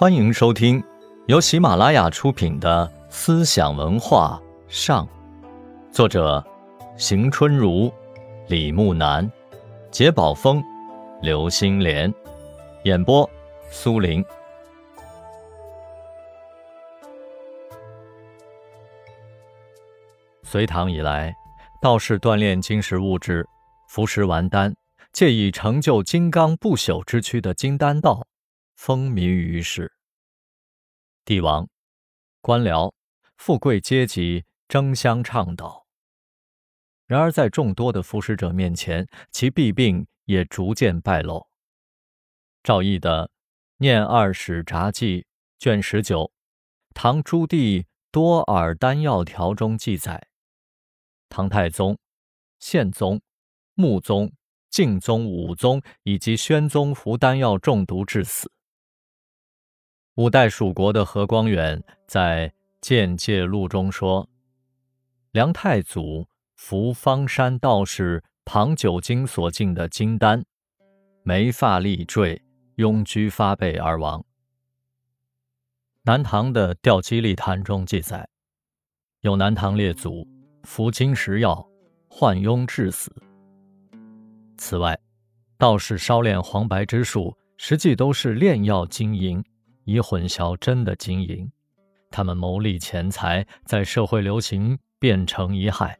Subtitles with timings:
[0.00, 0.82] 欢迎收听
[1.26, 5.06] 由喜马拉雅出品的《思想文化上》，
[5.92, 6.42] 作者
[6.96, 7.92] 邢春如、
[8.48, 9.30] 李木南、
[9.90, 10.64] 杰宝峰、
[11.20, 12.10] 刘星莲，
[12.84, 13.28] 演播
[13.70, 14.24] 苏林。
[20.42, 21.30] 隋唐以来，
[21.82, 23.46] 道士锻炼金石物质，
[23.86, 24.74] 服食完丹，
[25.12, 28.26] 借以成就金刚不朽之躯的金丹道。
[28.82, 29.92] 风靡于世，
[31.26, 31.68] 帝王、
[32.40, 32.94] 官僚、
[33.36, 35.86] 富贵阶级争相倡导。
[37.04, 41.46] 然而，在众多的服食者面前，其弊病也逐渐败露。
[42.62, 43.26] 赵翼的
[43.76, 45.20] 《念二史札记》
[45.58, 46.22] 卷十九
[46.94, 50.28] 《唐朱棣多尔丹药条》中记载，
[51.28, 51.98] 唐太宗、
[52.58, 53.20] 宪宗、
[53.74, 54.32] 穆宗、
[54.70, 58.50] 敬宗、武宗以及宣宗服丹药中毒致死。
[60.20, 62.46] 五代蜀国的何光远在
[62.82, 64.28] 《见介录》中说
[65.32, 70.44] ：“梁太祖服方山道士庞九经所进的金丹，
[71.22, 72.38] 眉发立坠，
[72.74, 74.22] 拥居发背而亡。”
[76.04, 78.28] 南唐的《吊机立坛》中记载，
[79.22, 80.28] 有南唐列祖
[80.64, 81.66] 服金石药，
[82.10, 83.10] 患痈致死。
[84.58, 85.00] 此外，
[85.56, 89.42] 道士烧炼黄白之术，实际都是炼药经营。
[89.92, 91.50] 以混淆真的经营，
[92.12, 95.98] 他们谋利钱财，在社会流行变成一害。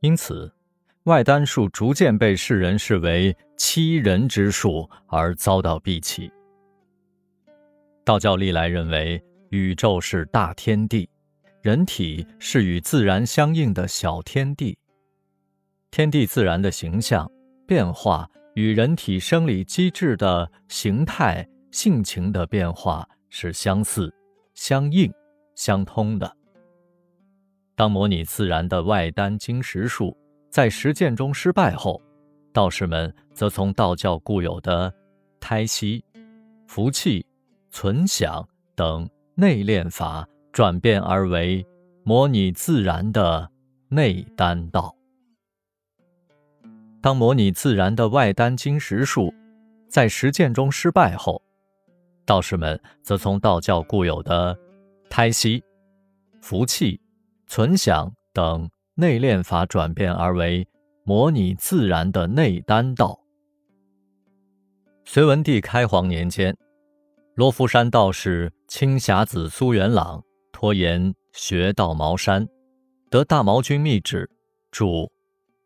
[0.00, 0.52] 因此，
[1.04, 6.30] 外丹术逐渐被世人视为欺人之术，而遭到鄙弃。
[8.04, 11.08] 道教历来认为，宇宙是大天地，
[11.62, 14.76] 人体是与自然相应的小天地。
[15.90, 17.30] 天地自然的形象
[17.66, 21.48] 变化，与人体生理机制的形态。
[21.74, 24.14] 性情的变化是相似、
[24.54, 25.12] 相应、
[25.56, 26.36] 相通的。
[27.74, 30.16] 当模拟自然的外丹经石术
[30.48, 32.00] 在实践中失败后，
[32.52, 34.94] 道士们则从道教固有的
[35.40, 36.04] 胎息、
[36.68, 37.26] 服气、
[37.70, 41.66] 存想等内炼法转变而为
[42.04, 43.50] 模拟自然的
[43.88, 44.94] 内丹道。
[47.02, 49.34] 当模拟自然的外丹经石术
[49.88, 51.42] 在实践中失败后，
[52.26, 54.56] 道士们则从道教固有的
[55.10, 55.62] 胎息、
[56.40, 57.00] 服气、
[57.46, 60.66] 存想等内炼法转变而为
[61.04, 63.20] 模拟自然的内丹道。
[65.04, 66.56] 隋文帝开皇年间，
[67.34, 72.48] 罗浮山道士青霞子苏元朗拖延学道茅山，
[73.10, 74.30] 得大毛君密旨，
[74.70, 74.84] 著《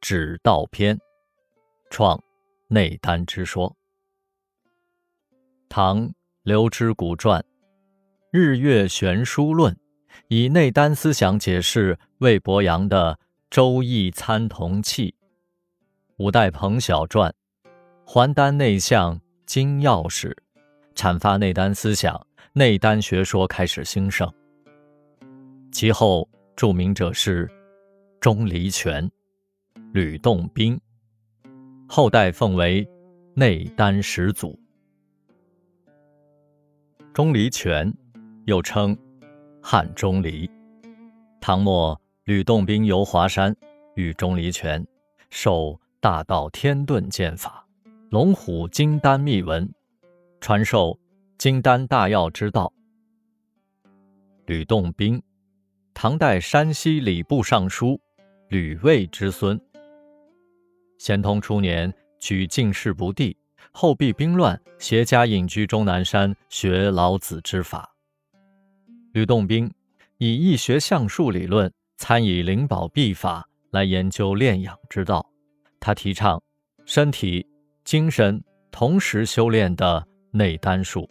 [0.00, 0.96] 指道篇》，
[1.90, 2.18] 创
[2.68, 3.76] 内丹之说。
[5.68, 6.15] 唐。
[6.46, 7.40] 刘知古传
[8.30, 9.74] 《日月玄书论》，
[10.28, 13.14] 以内丹思想解释魏伯阳的
[13.50, 15.10] 《周易参同契》。
[16.18, 17.34] 五代彭晓传
[18.08, 20.28] 《还丹内相金钥匙》，
[20.94, 24.32] 阐发内丹思想，内丹学说开始兴盛。
[25.72, 27.50] 其后著名者是
[28.20, 29.10] 钟离权、
[29.92, 30.80] 吕洞宾，
[31.88, 32.88] 后代奉为
[33.34, 34.56] 内丹始祖。
[37.16, 37.90] 钟离权，
[38.44, 38.94] 又称
[39.62, 40.46] 汉钟离。
[41.40, 43.56] 唐末，吕洞宾游华山，
[43.94, 44.86] 遇钟离权，
[45.30, 47.66] 受大道天遁剑法、
[48.10, 49.66] 龙虎金丹秘闻，
[50.42, 51.00] 传授
[51.38, 52.70] 金丹大药之道。
[54.44, 55.22] 吕洞宾，
[55.94, 57.98] 唐代山西礼部尚书
[58.48, 59.58] 吕卫之孙。
[60.98, 63.34] 咸通初年，举进士不第。
[63.72, 67.94] 后避兵乱，携家隐居终南山学老子之法。
[69.12, 69.72] 吕洞宾
[70.18, 75.26] 以易学相术理论，参以灵宝秘法来研究炼养之道。
[75.80, 76.42] 他提倡
[76.84, 77.46] 身体、
[77.84, 81.08] 精神同时修炼的内丹术。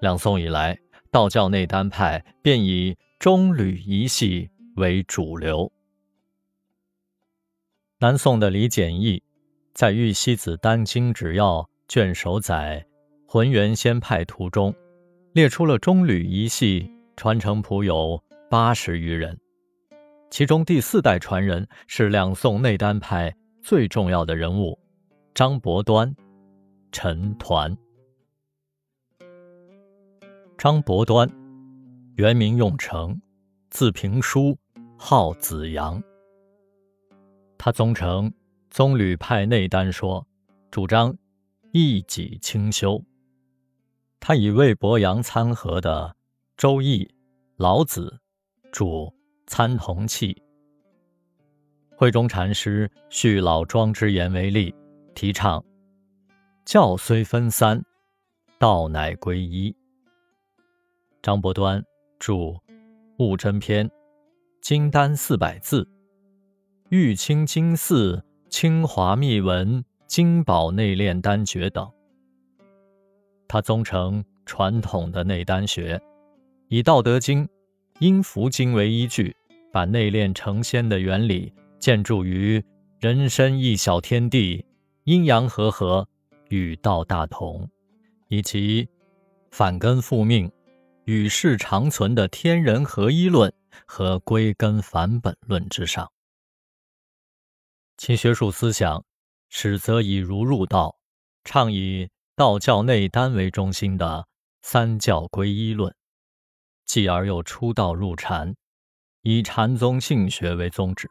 [0.00, 0.78] 两宋以来，
[1.10, 5.72] 道教内丹派便以中吕一系为主流。
[7.98, 9.22] 南宋的李简义。
[9.76, 12.82] 在《玉溪子丹经指要》卷首载
[13.30, 14.74] 《浑元仙派图》中，
[15.34, 18.18] 列出了中吕一系传承谱有
[18.48, 19.38] 八十余人，
[20.30, 24.78] 其中第四代传人是两宋内丹派最重要的人物
[25.34, 26.10] 张伯端、
[26.90, 27.76] 陈抟。
[30.56, 31.30] 张伯端，
[32.14, 33.20] 原名用成，
[33.68, 34.56] 字平书，
[34.96, 36.02] 号子阳。
[37.58, 38.32] 他宗承。
[38.76, 40.26] 宗吕派内丹说，
[40.70, 41.16] 主张
[41.72, 43.02] 一己清修。
[44.20, 46.14] 他以魏伯阳参合的
[46.58, 47.02] 《周易》
[47.56, 48.20] 《老子》
[48.70, 49.10] 主
[49.46, 50.36] 参同契。
[51.96, 54.74] 慧中禅师续老庄之言为例，
[55.14, 55.64] 提倡
[56.66, 57.82] 教虽分三，
[58.58, 59.74] 道乃归一。
[61.22, 61.82] 张伯端
[62.18, 62.34] 著
[63.20, 63.88] 《悟真篇》，
[64.60, 65.88] 金丹四百字，
[66.90, 71.90] 玉清金寺、清华秘闻、金宝内炼丹诀等。
[73.48, 76.00] 他宗承传统的内丹学，
[76.68, 77.44] 以《道德经》
[77.98, 79.34] 《阴符经》为依据，
[79.72, 82.62] 把内炼成仙的原理建筑于
[83.00, 84.64] 人身一小天地、
[85.04, 86.06] 阴阳和合、
[86.48, 87.68] 与道大同，
[88.28, 88.88] 以及
[89.50, 90.50] 反根复命、
[91.04, 93.52] 与世长存的天人合一论
[93.86, 96.08] 和归根返本论之上。
[97.96, 99.04] 其学术思想
[99.48, 100.96] 始则以儒入道，
[101.44, 102.08] 倡以。
[102.38, 104.26] 道教内丹为中心的
[104.60, 105.94] 三教归一论，
[106.84, 108.54] 继而又出道入禅，
[109.22, 111.10] 以禅宗性学为宗旨，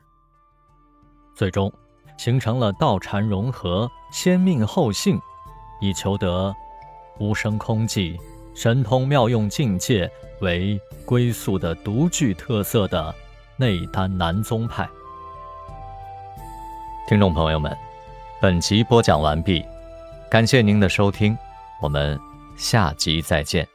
[1.35, 1.73] 最终
[2.15, 5.17] 形成了道禅融合、先命后性，
[5.81, 6.53] 以求得
[7.19, 8.15] 无生空寂、
[8.55, 10.07] 神通妙用境界
[10.41, 13.11] 为归宿的独具特色的
[13.57, 14.87] 内丹南宗派。
[17.07, 17.77] 听众朋友们，
[18.41, 19.63] 本集播讲完毕。
[20.27, 21.37] 感谢您的收听，
[21.79, 22.19] 我们
[22.57, 23.74] 下集再见。